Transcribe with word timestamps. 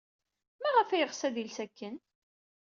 Maɣef 0.61 0.89
ay 0.91 0.99
yeɣs 1.01 1.21
ad 1.27 1.35
yels 1.39 1.57
akken? 1.65 1.95